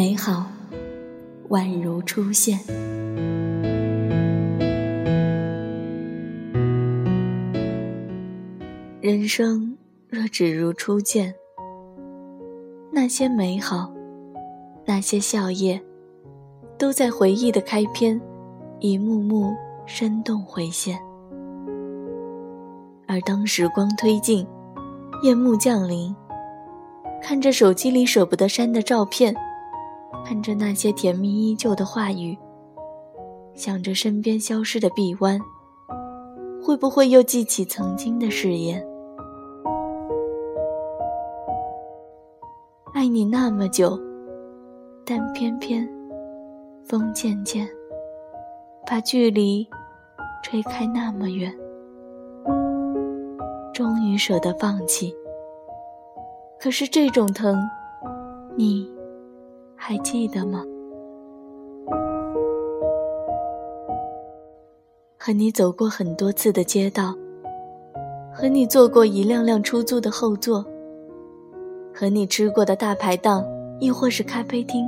[0.00, 0.46] 美好
[1.50, 2.58] 宛如初现。
[9.02, 9.76] 人生
[10.08, 11.34] 若只如初见，
[12.90, 13.92] 那些美好，
[14.86, 15.78] 那些笑靥，
[16.78, 18.18] 都在回忆的开篇，
[18.78, 19.54] 一幕幕
[19.84, 20.98] 生动回现。
[23.06, 24.46] 而当时光推进，
[25.22, 26.16] 夜幕降临，
[27.20, 29.36] 看着手机里舍不得删的照片，
[30.24, 32.36] 看着那些甜蜜依旧的话语，
[33.54, 35.40] 想着身边消失的臂弯，
[36.62, 38.86] 会不会又记起曾经的誓言？
[42.92, 43.98] 爱你那么久，
[45.04, 45.88] 但偏偏
[46.84, 47.66] 风渐渐
[48.86, 49.66] 把距离
[50.42, 51.52] 吹开那么远，
[53.72, 55.14] 终于舍得放弃。
[56.58, 57.58] 可是这种疼，
[58.54, 58.86] 你
[59.82, 60.62] 还记得吗？
[65.18, 67.14] 和你走过很多次的街道，
[68.30, 70.62] 和你坐过一辆辆出租的后座。
[71.94, 73.42] 和你吃过的大排档，
[73.80, 74.86] 亦或是咖啡厅，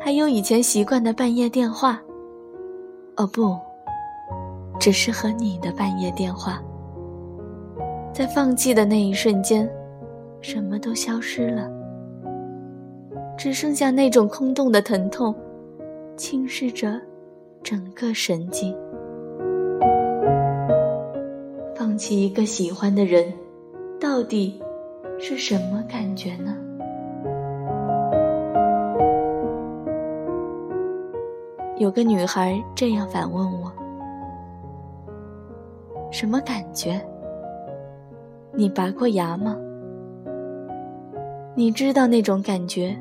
[0.00, 2.02] 还有以前习惯的半夜电话。
[3.16, 3.56] 哦不，
[4.80, 6.60] 只是和你的半夜电话。
[8.12, 9.70] 在放弃的那一瞬间，
[10.40, 11.70] 什么都消失了，
[13.36, 15.34] 只剩下那种空洞的疼痛，
[16.16, 17.00] 侵蚀着
[17.62, 18.76] 整个神经。
[21.74, 23.32] 放弃一个喜欢的人，
[24.00, 24.60] 到底？
[25.18, 26.56] 是什么感觉呢？
[31.76, 33.72] 有个女孩这样反问我
[36.10, 37.00] ：“什么感觉？
[38.52, 39.56] 你拔过牙吗？
[41.54, 42.96] 你知道那种感觉？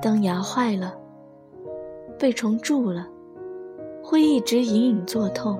[0.00, 0.94] 当牙坏了，
[2.18, 3.06] 被虫蛀了，
[4.02, 5.58] 会一直隐隐作痛。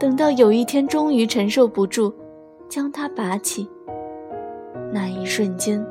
[0.00, 2.12] 等到有一天终于承受不住。”
[2.72, 3.68] 将它拔起，
[4.90, 5.86] 那一瞬间，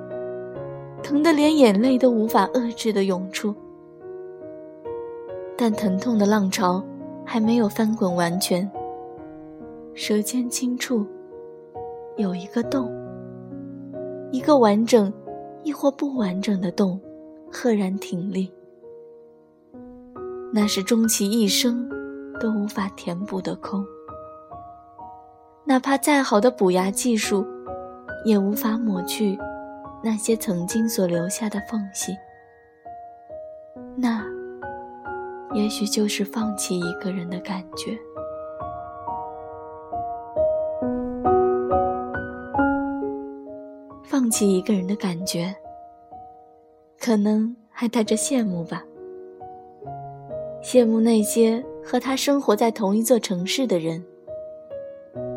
[1.03, 3.53] 疼得连眼泪都无法遏制的涌出。
[5.55, 6.83] 但疼痛的浪潮
[7.23, 8.67] 还没有翻滚完全，
[9.93, 11.05] 舌尖轻触，
[12.17, 12.91] 有一个洞，
[14.31, 15.13] 一个完整，
[15.63, 16.99] 亦或不完整的洞，
[17.51, 18.51] 赫然挺立。
[20.53, 21.89] 那是终其一生
[22.39, 23.85] 都无法填补的空。
[25.63, 27.45] 哪怕再好的补牙技术，
[28.25, 29.37] 也无法抹去
[30.03, 32.17] 那些曾经所留下的缝隙。
[33.95, 34.25] 那，
[35.53, 37.97] 也许就是放弃一个人的感觉。
[44.31, 45.53] 放弃一个人的感觉，
[46.97, 48.81] 可能还带着羡慕吧。
[50.63, 54.01] 羡慕那些和他生活在同一座城市的人。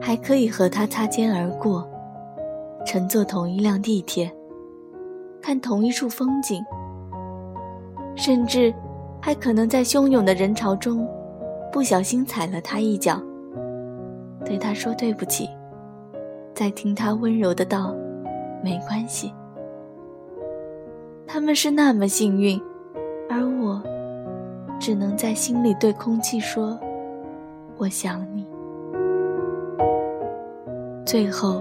[0.00, 1.84] 还可以和他擦肩而过，
[2.87, 4.32] 乘坐同一辆地铁，
[5.43, 6.65] 看同一处风景，
[8.15, 8.72] 甚至
[9.21, 11.05] 还可能在汹涌的人潮中
[11.72, 13.21] 不小心踩了他一脚，
[14.44, 15.50] 对他说对不起，
[16.55, 17.93] 再听他温柔的道
[18.64, 19.30] ：“没关系。”
[21.26, 22.58] 他们是那么幸运，
[23.28, 23.82] 而我
[24.80, 26.78] 只能在心里对空气说
[27.76, 28.47] ：“我想你。”
[31.04, 31.60] 最后，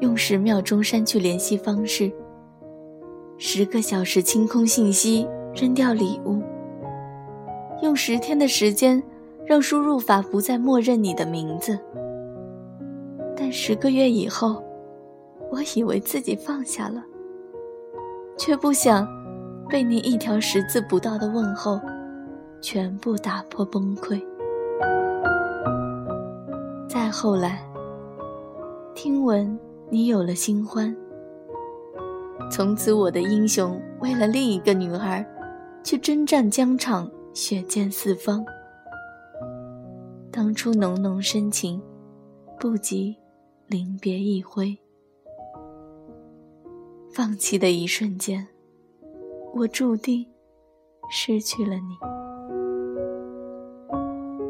[0.00, 2.10] 用十秒钟删去联系方式，
[3.38, 6.42] 十个小时清空信息，扔掉礼物，
[7.82, 9.02] 用十天的时间
[9.44, 11.78] 让输入法不再默认你的名字。
[13.36, 14.63] 但十个月以后，
[15.50, 17.02] 我以为自己放下了，
[18.36, 19.06] 却不想
[19.68, 21.80] 被你一条十字不到的问候
[22.60, 24.20] 全部打破崩溃。
[26.88, 27.64] 再后来。
[28.96, 29.58] 听闻
[29.90, 30.96] 你有了新欢，
[32.50, 35.22] 从此我的英雄为了另一个女儿，
[35.82, 38.42] 去征战疆场，血溅四方。
[40.30, 41.82] 当初浓浓深情，
[42.58, 43.14] 不及
[43.66, 44.74] 临别一挥。
[47.14, 48.44] 放弃的一瞬间，
[49.54, 50.26] 我注定
[51.08, 51.96] 失去了你。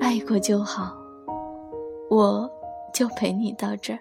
[0.00, 0.96] 爱过就好，
[2.08, 2.50] 我
[2.94, 3.98] 就陪你到这儿。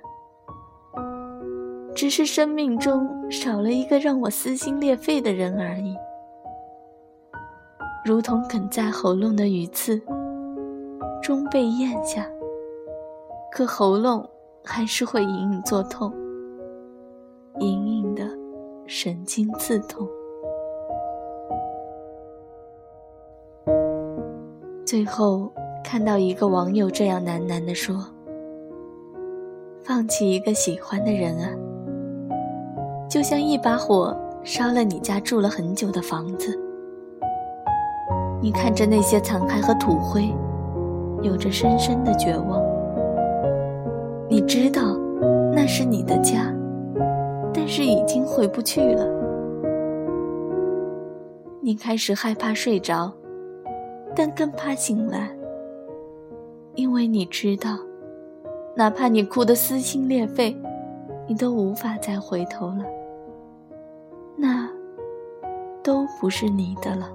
[1.93, 5.93] 只是生命中少了一个让我撕心裂肺的人而已，
[8.05, 10.01] 如同哽在喉咙的鱼刺，
[11.21, 12.25] 终被咽下，
[13.51, 14.25] 可喉咙
[14.63, 16.13] 还是会隐隐作痛，
[17.59, 18.02] 隐隐
[19.03, 20.07] 神经刺痛。
[24.85, 25.51] 最后
[25.83, 27.97] 看到一个网友这样喃喃地说
[29.83, 31.49] ：“放弃一个喜欢的人啊，
[33.09, 36.57] 就像一把火烧了你家住了很久的房子。
[38.41, 40.33] 你看着那些残骸和土灰，
[41.21, 42.63] 有着深深的绝望。
[44.29, 44.95] 你知道
[45.53, 46.55] 那是你的家，
[47.53, 49.05] 但是已经回不去了。
[51.61, 53.11] 你开始害怕睡着。”
[54.15, 55.35] 但更怕醒来，
[56.75, 57.79] 因为你知道，
[58.75, 60.55] 哪怕你哭得撕心裂肺，
[61.27, 62.85] 你都无法再回头了。
[64.35, 64.69] 那，
[65.81, 67.09] 都不是你的了。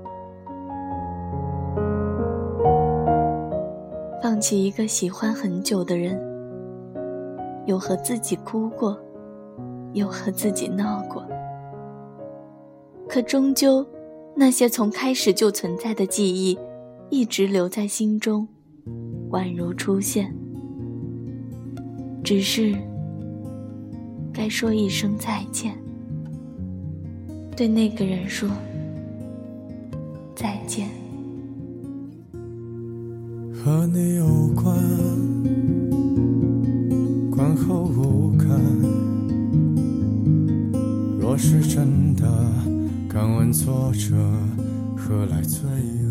[4.21, 6.21] 放弃一个喜欢很久的人，
[7.65, 8.99] 有和自己哭过，
[9.93, 11.25] 又和自己闹过，
[13.09, 13.87] 可终究，
[14.37, 16.59] 那些从开始就存在的记忆。
[17.11, 18.47] 一直留在心中，
[19.31, 20.31] 宛如初现。
[22.23, 22.75] 只是
[24.31, 25.75] 该说一声再见，
[27.57, 28.47] 对那个人说
[30.35, 30.87] 再见。
[33.55, 34.77] 和你有关，
[37.31, 38.28] 观后无
[41.39, 42.27] 是真的，
[43.09, 44.17] 敢问作者，
[44.97, 45.61] 何来罪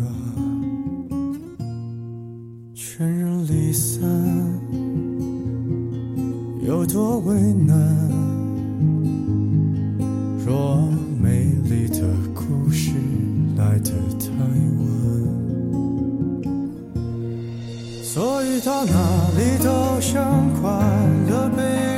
[2.74, 4.00] 全人离散，
[6.66, 7.76] 有多为难？
[10.46, 10.82] 若
[11.20, 12.92] 美丽的故事
[13.54, 14.30] 来得太
[14.80, 14.82] 晚，
[18.02, 20.70] 所以到哪里都像快
[21.28, 21.97] 乐被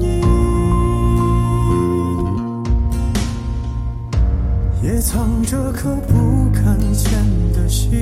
[5.01, 7.11] 藏着颗不敢见
[7.53, 7.99] 的心。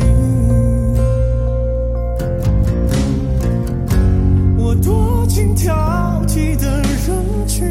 [4.58, 5.74] 我躲进挑
[6.28, 7.66] 剔的人群，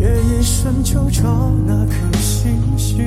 [0.00, 3.06] 夜夜深就找那颗星星。